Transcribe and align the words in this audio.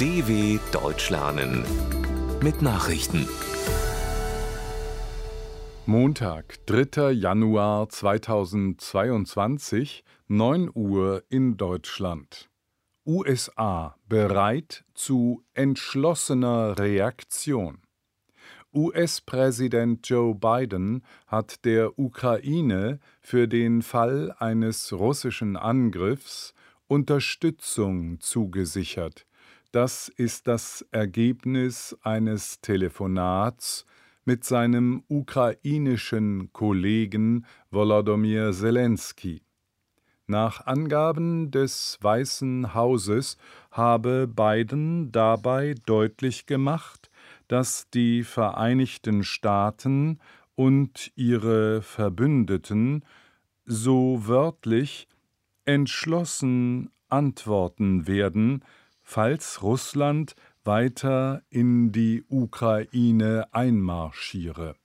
DW 0.00 0.58
Deutsch 0.72 1.10
lernen 1.10 1.62
mit 2.42 2.62
Nachrichten. 2.62 3.28
Montag, 5.84 6.56
3. 6.64 7.10
Januar 7.10 7.90
2022, 7.90 10.02
9 10.26 10.70
Uhr 10.72 11.22
in 11.28 11.58
Deutschland. 11.58 12.48
USA 13.04 13.94
bereit 14.08 14.86
zu 14.94 15.44
entschlossener 15.52 16.78
Reaktion. 16.78 17.82
US-Präsident 18.72 20.08
Joe 20.08 20.34
Biden 20.34 21.04
hat 21.26 21.66
der 21.66 21.98
Ukraine 21.98 23.00
für 23.20 23.46
den 23.46 23.82
Fall 23.82 24.34
eines 24.38 24.94
russischen 24.94 25.58
Angriffs 25.58 26.54
Unterstützung 26.86 28.18
zugesichert. 28.20 29.26
Das 29.72 30.08
ist 30.08 30.48
das 30.48 30.84
Ergebnis 30.90 31.96
eines 32.02 32.60
Telefonats 32.60 33.86
mit 34.24 34.42
seinem 34.42 35.04
ukrainischen 35.06 36.52
Kollegen 36.52 37.46
Volodymyr 37.70 38.52
Zelensky. 38.52 39.42
Nach 40.26 40.66
Angaben 40.66 41.52
des 41.52 41.98
Weißen 42.00 42.74
Hauses 42.74 43.36
habe 43.70 44.26
Biden 44.26 45.12
dabei 45.12 45.76
deutlich 45.86 46.46
gemacht, 46.46 47.08
dass 47.46 47.88
die 47.90 48.24
Vereinigten 48.24 49.22
Staaten 49.22 50.18
und 50.56 51.12
ihre 51.14 51.80
Verbündeten 51.82 53.04
so 53.66 54.26
wörtlich 54.26 55.06
entschlossen 55.64 56.90
antworten 57.08 58.08
werden, 58.08 58.64
falls 59.10 59.60
Russland 59.60 60.36
weiter 60.62 61.42
in 61.50 61.90
die 61.90 62.22
Ukraine 62.28 63.48
einmarschiere. 63.50 64.76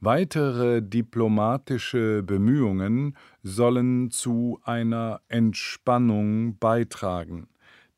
Weitere 0.00 0.82
diplomatische 0.82 2.22
Bemühungen 2.22 3.16
sollen 3.42 4.10
zu 4.10 4.60
einer 4.64 5.22
Entspannung 5.28 6.58
beitragen. 6.58 7.48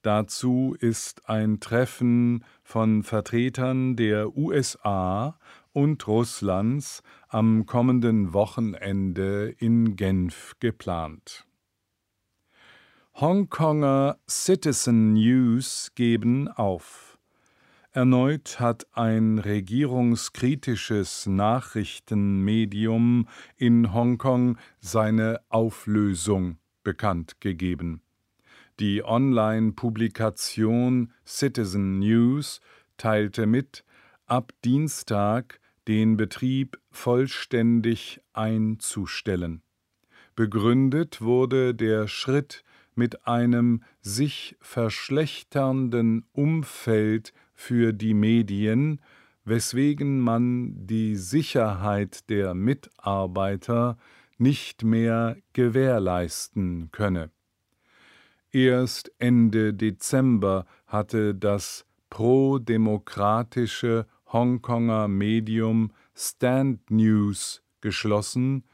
Dazu 0.03 0.77
ist 0.79 1.29
ein 1.29 1.59
Treffen 1.59 2.45
von 2.63 3.03
Vertretern 3.03 3.97
der 3.97 4.37
USA 4.37 5.37
und 5.73 6.07
Russlands 6.07 7.03
am 7.27 7.67
kommenden 7.67 8.35
Wochenende 8.35 9.53
in 9.59 9.97
Genf 9.97 10.55
geplant. 10.61 11.45
Hongkonger 13.17 14.19
Citizen 14.29 15.13
News 15.13 15.93
geben 15.95 16.49
auf. 16.49 17.17
Erneut 17.93 18.59
hat 18.59 18.89
ein 18.91 19.39
regierungskritisches 19.39 21.27
Nachrichtenmedium 21.27 23.29
in 23.57 23.95
Hongkong 23.95 24.59
seine 24.81 25.41
Auflösung 25.49 26.59
bekannt 26.83 27.41
gegeben. 27.41 28.03
Die 28.81 29.05
Online-Publikation 29.05 31.13
Citizen 31.25 32.01
News 32.01 32.61
teilte 32.97 33.47
mit, 33.47 33.85
ab 34.27 34.51
Dienstag 34.65 35.61
den 35.87 36.17
Betrieb 36.17 36.81
vollständig 36.91 38.21
einzustellen. 38.33 39.63
Begründet 40.35 41.23
wurde 41.23 41.77
der 41.77 42.09
Schritt 42.09 42.65
mit 42.95 43.27
einem 43.27 43.83
sich 44.01 44.57
verschlechternden 44.61 46.27
Umfeld 46.33 47.33
für 47.55 47.93
die 47.93 48.15
Medien, 48.15 49.01
weswegen 49.45 50.21
man 50.21 50.87
die 50.87 51.17
Sicherheit 51.17 52.29
der 52.31 52.55
Mitarbeiter 52.55 53.99
nicht 54.39 54.83
mehr 54.83 55.37
gewährleisten 55.53 56.91
könne. 56.93 57.31
Erst 58.51 59.11
Ende 59.19 59.75
Dezember 59.75 60.65
hatte 60.87 61.35
das 61.35 61.85
pro-demokratische 62.11 64.07
Hongkonger 64.33 65.09
Medium 65.09 65.93
Stand 66.15 66.91
News 66.91 67.63
geschlossen, 67.81 68.65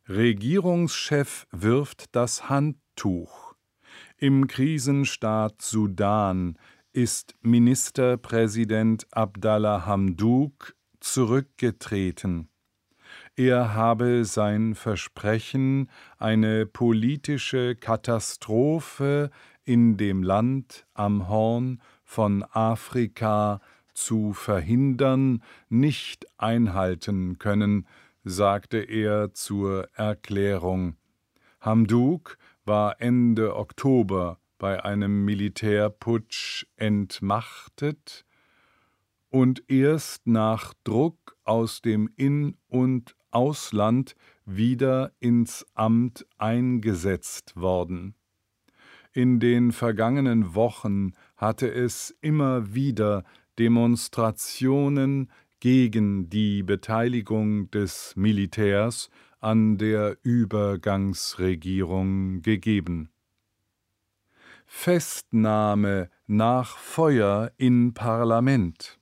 Regierungschef 0.08 1.48
wirft 1.50 2.14
das 2.14 2.48
Handtuch. 2.48 3.56
Im 4.18 4.46
Krisenstaat 4.46 5.60
Sudan 5.60 6.56
ist 6.92 7.34
Ministerpräsident 7.40 9.08
Abdallah 9.10 9.84
Hamduk 9.84 10.76
zurückgetreten. 11.00 12.48
Er 13.38 13.74
habe 13.74 14.24
sein 14.24 14.74
Versprechen, 14.74 15.90
eine 16.16 16.64
politische 16.64 17.76
Katastrophe 17.76 19.30
in 19.62 19.98
dem 19.98 20.22
Land 20.22 20.86
am 20.94 21.28
Horn 21.28 21.82
von 22.02 22.42
Afrika 22.44 23.60
zu 23.92 24.32
verhindern, 24.32 25.42
nicht 25.68 26.24
einhalten 26.38 27.38
können, 27.38 27.86
sagte 28.24 28.78
er 28.78 29.34
zur 29.34 29.90
Erklärung. 29.92 30.96
Hamduk 31.60 32.38
war 32.64 33.02
Ende 33.02 33.54
Oktober 33.54 34.38
bei 34.56 34.82
einem 34.82 35.26
Militärputsch 35.26 36.64
entmachtet 36.76 38.24
und 39.28 39.62
erst 39.70 40.26
nach 40.26 40.72
Druck 40.84 41.36
aus 41.44 41.82
dem 41.82 42.08
In- 42.16 42.56
und 42.68 43.14
Ausland 43.36 44.16
wieder 44.46 45.12
ins 45.20 45.66
Amt 45.74 46.26
eingesetzt 46.38 47.54
worden. 47.54 48.14
In 49.12 49.38
den 49.40 49.72
vergangenen 49.72 50.54
Wochen 50.54 51.12
hatte 51.36 51.70
es 51.70 52.16
immer 52.22 52.74
wieder 52.74 53.24
Demonstrationen 53.58 55.30
gegen 55.60 56.30
die 56.30 56.62
Beteiligung 56.62 57.70
des 57.70 58.14
Militärs 58.16 59.10
an 59.40 59.76
der 59.76 60.16
Übergangsregierung 60.22 62.40
gegeben. 62.40 63.10
Festnahme 64.64 66.08
nach 66.26 66.78
Feuer 66.78 67.52
in 67.58 67.92
Parlament. 67.92 68.98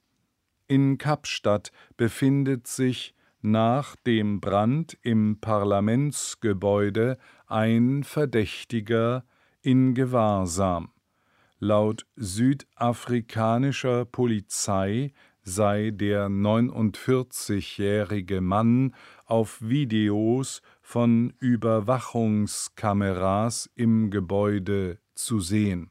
In 0.66 0.98
Kapstadt 0.98 1.70
befindet 1.96 2.66
sich 2.66 3.14
nach 3.44 3.94
dem 3.96 4.40
Brand 4.40 4.96
im 5.02 5.38
Parlamentsgebäude 5.38 7.18
ein 7.46 8.02
Verdächtiger 8.02 9.26
in 9.60 9.92
Gewahrsam. 9.94 10.88
Laut 11.58 12.06
südafrikanischer 12.16 14.06
Polizei 14.06 15.12
sei 15.42 15.90
der 15.92 16.28
49-jährige 16.28 18.40
Mann 18.40 18.94
auf 19.26 19.60
Videos 19.60 20.62
von 20.80 21.34
Überwachungskameras 21.38 23.68
im 23.74 24.10
Gebäude 24.10 25.00
zu 25.14 25.40
sehen. 25.40 25.90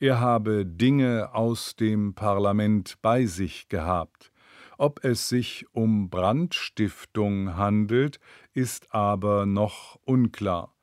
Er 0.00 0.18
habe 0.18 0.66
Dinge 0.66 1.32
aus 1.32 1.76
dem 1.76 2.14
Parlament 2.14 2.96
bei 3.02 3.24
sich 3.24 3.68
gehabt. 3.68 4.32
Ob 4.78 5.04
es 5.04 5.28
sich 5.28 5.66
um 5.72 6.10
Brandstiftung 6.10 7.56
handelt, 7.56 8.20
ist 8.52 8.94
aber 8.94 9.46
noch 9.46 9.98
unklar. 10.04 10.74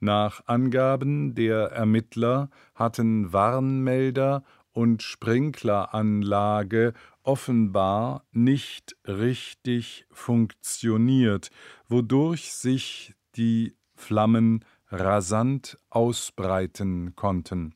Nach 0.00 0.46
Angaben 0.46 1.34
der 1.34 1.70
Ermittler 1.70 2.50
hatten 2.74 3.32
Warnmelder 3.32 4.42
und 4.72 5.02
Sprinkleranlage 5.02 6.94
offenbar 7.22 8.24
nicht 8.32 8.96
richtig 9.06 10.06
funktioniert, 10.10 11.50
wodurch 11.88 12.52
sich 12.54 13.14
die 13.36 13.76
Flammen 13.94 14.64
rasant 14.88 15.78
ausbreiten 15.90 17.14
konnten. 17.14 17.74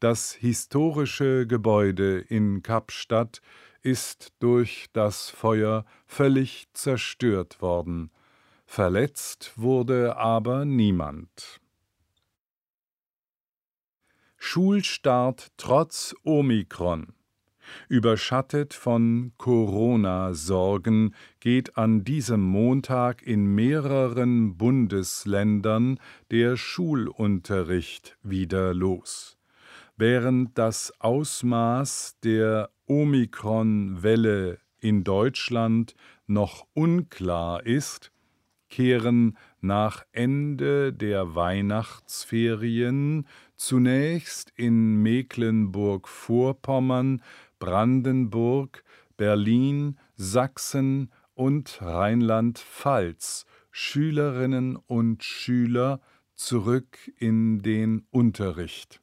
Das 0.00 0.32
historische 0.32 1.46
Gebäude 1.46 2.18
in 2.18 2.62
Kapstadt 2.62 3.40
ist 3.82 4.32
durch 4.38 4.86
das 4.92 5.30
Feuer 5.30 5.84
völlig 6.06 6.68
zerstört 6.72 7.60
worden. 7.60 8.10
Verletzt 8.64 9.52
wurde 9.56 10.16
aber 10.16 10.64
niemand. 10.64 11.60
Schulstart 14.36 15.52
trotz 15.56 16.14
Omikron. 16.24 17.14
Überschattet 17.88 18.74
von 18.74 19.32
Corona-Sorgen 19.38 21.14
geht 21.40 21.76
an 21.76 22.04
diesem 22.04 22.40
Montag 22.40 23.22
in 23.22 23.46
mehreren 23.54 24.56
Bundesländern 24.56 25.98
der 26.30 26.56
Schulunterricht 26.56 28.16
wieder 28.22 28.74
los. 28.74 29.38
Während 29.96 30.58
das 30.58 30.92
Ausmaß 31.00 32.16
der 32.24 32.70
Omikron-Welle 32.92 34.58
in 34.78 35.02
Deutschland 35.02 35.94
noch 36.26 36.66
unklar 36.74 37.64
ist, 37.64 38.12
kehren 38.68 39.38
nach 39.62 40.04
Ende 40.12 40.92
der 40.92 41.34
Weihnachtsferien 41.34 43.26
zunächst 43.56 44.52
in 44.56 45.02
Mecklenburg-Vorpommern, 45.02 47.22
Brandenburg, 47.58 48.84
Berlin, 49.16 49.98
Sachsen 50.16 51.10
und 51.32 51.80
Rheinland-Pfalz 51.80 53.46
Schülerinnen 53.70 54.76
und 54.76 55.24
Schüler 55.24 56.02
zurück 56.34 57.10
in 57.16 57.62
den 57.62 58.04
Unterricht. 58.10 59.01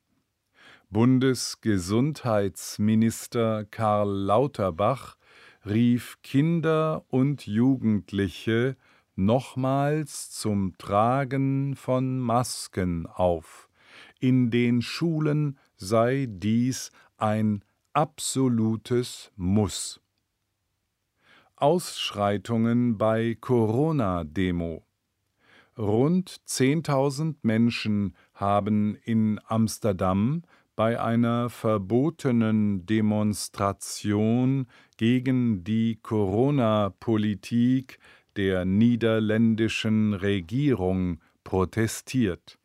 Bundesgesundheitsminister 0.92 3.64
Karl 3.66 4.10
Lauterbach 4.10 5.18
rief 5.64 6.18
Kinder 6.24 7.06
und 7.10 7.46
Jugendliche 7.46 8.76
nochmals 9.16 10.32
zum 10.32 10.76
Tragen 10.80 11.76
von 11.76 12.18
Masken 12.18 13.06
auf. 13.06 13.70
In 14.20 14.50
den 14.50 14.82
Schulen 14.82 15.60
sei 15.76 16.26
dies 16.28 16.90
ein 17.18 17.64
absolutes 17.94 19.32
Muss. 19.36 20.02
Ausschreitungen 21.56 22.98
bei 22.98 23.38
Corona-Demo. 23.40 24.84
Rund 25.78 26.32
10.000 26.48 27.36
Menschen 27.44 28.16
haben 28.34 28.96
in 28.96 29.40
Amsterdam 29.46 30.42
bei 30.80 30.98
einer 30.98 31.50
verbotenen 31.50 32.86
Demonstration 32.86 34.66
gegen 34.96 35.66
die 35.66 36.00
Corona-Politik 36.02 38.00
der 38.38 38.64
niederländischen 38.64 40.14
Regierung 40.14 41.20
protestiert. 41.44 42.60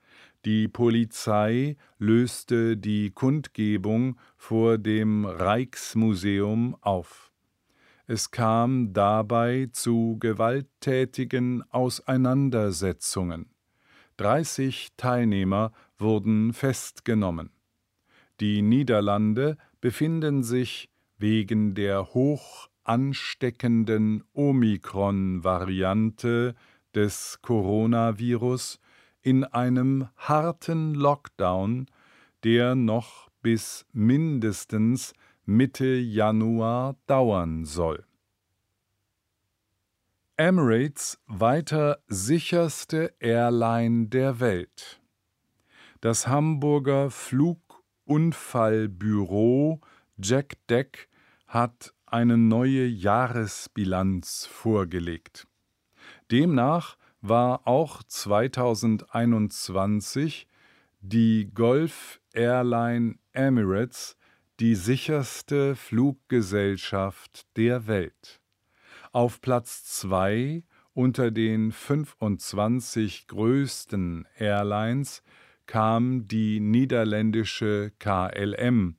Die 0.45 0.69
Polizei 0.69 1.77
löste 1.99 2.77
die 2.77 3.11
Kundgebung 3.11 4.17
vor 4.37 4.79
dem 4.79 5.25
Rijksmuseum 5.25 6.77
auf. 6.83 7.33
Es 8.07 8.31
kam 8.31 8.93
dabei 8.93 9.71
zu 9.73 10.19
gewalttätigen 10.21 11.65
Auseinandersetzungen. 11.73 13.51
30 14.19 14.93
Teilnehmer 14.97 15.73
wurden 15.99 16.53
festgenommen. 16.53 17.51
Die 18.41 18.63
Niederlande 18.63 19.57
befinden 19.81 20.43
sich 20.43 20.91
wegen 21.19 21.75
der 21.75 22.15
hoch 22.15 22.69
ansteckenden 22.83 24.25
Omikron-Variante 24.33 26.57
des 26.95 27.39
Coronavirus 27.43 28.81
in 29.23 29.45
einem 29.45 30.09
harten 30.17 30.95
Lockdown, 30.95 31.87
der 32.43 32.75
noch 32.75 33.31
bis 33.41 33.87
mindestens 33.93 35.13
Mitte 35.47 35.95
Januar 35.97 36.97
dauern 37.07 37.65
soll. 37.65 38.05
Emirates 40.37 41.21
weiter 41.27 41.99
sicherste 42.09 43.15
Airline 43.21 44.09
der 44.09 44.41
Welt. 44.41 45.01
Das 46.01 46.27
Hamburger 46.27 47.11
Flugunfallbüro 48.05 49.81
Jack 50.19 50.59
Deck 50.69 51.09
hat 51.47 51.95
eine 52.05 52.37
neue 52.37 52.85
Jahresbilanz 52.87 54.45
vorgelegt. 54.47 55.47
Demnach 56.31 56.99
war 57.23 57.67
auch 57.67 58.03
2021 58.03 60.47
die 61.01 61.51
Gulf 61.55 62.21
Airline 62.35 63.15
Emirates 63.33 64.19
die 64.61 64.75
sicherste 64.75 65.75
Fluggesellschaft 65.75 67.47
der 67.57 67.87
Welt. 67.87 68.43
Auf 69.13 69.41
Platz 69.41 69.83
2 69.85 70.63
unter 70.93 71.31
den 71.31 71.73
25 71.73 73.29
größten 73.29 74.29
Airlines 74.37 75.23
kam 75.67 76.29
die 76.29 76.61
niederländische 76.61 77.93
KLM 77.99 78.97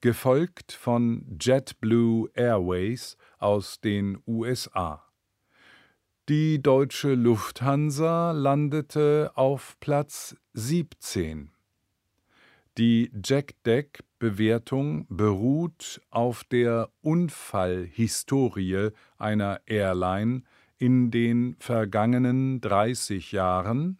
gefolgt 0.00 0.72
von 0.72 1.38
JetBlue 1.40 2.30
Airways 2.34 3.16
aus 3.38 3.80
den 3.80 4.18
USA. 4.26 5.04
Die 6.28 6.62
deutsche 6.62 7.14
Lufthansa 7.14 8.32
landete 8.32 9.32
auf 9.34 9.76
Platz 9.80 10.36
17. 10.52 11.50
Die 12.76 13.10
Jack-Deck-Bewertung 13.24 15.06
beruht 15.08 16.00
auf 16.10 16.44
der 16.44 16.90
Unfallhistorie 17.00 18.90
einer 19.16 19.60
Airline 19.66 20.42
in 20.76 21.10
den 21.10 21.56
vergangenen 21.58 22.60
30 22.60 23.32
Jahren 23.32 23.98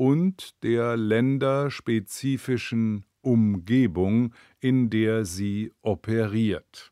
und 0.00 0.62
der 0.62 0.96
länderspezifischen 0.96 3.04
Umgebung, 3.20 4.32
in 4.58 4.88
der 4.88 5.26
sie 5.26 5.74
operiert. 5.82 6.90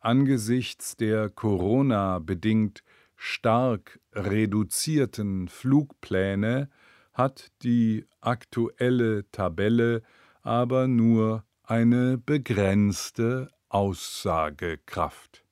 Angesichts 0.00 0.96
der 0.96 1.30
Corona-bedingt 1.30 2.82
stark 3.14 4.00
reduzierten 4.12 5.46
Flugpläne 5.46 6.68
hat 7.12 7.52
die 7.62 8.04
aktuelle 8.20 9.30
Tabelle 9.30 10.02
aber 10.42 10.88
nur 10.88 11.44
eine 11.62 12.18
begrenzte 12.18 13.52
Aussagekraft. 13.68 15.44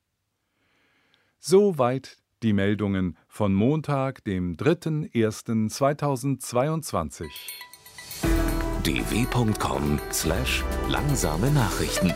Soweit 1.39 2.17
die 2.43 2.53
Meldungen 2.53 3.17
von 3.27 3.53
Montag, 3.53 4.23
dem 4.23 4.55
3.1.2022 4.55 7.25
dw.com/langsame 8.83 11.51
Nachrichten 11.51 12.13